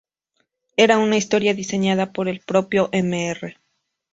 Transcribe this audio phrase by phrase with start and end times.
[0.77, 3.55] Era una historia diseñada por el propio Mr.